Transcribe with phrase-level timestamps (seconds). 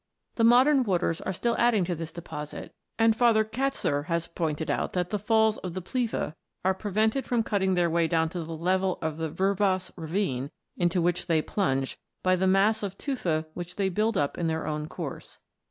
[0.33, 3.25] The modern waters are still adding to this deposit, and Fr.
[3.43, 6.35] Katzer(4) has pointed out that the falls of the Pliva
[6.65, 11.03] are prevented from cutting their way down to the level of the Vrbas ravine, into
[11.03, 14.87] which they plunge, by the mass of tufa which they build up in their own
[14.87, 15.37] course.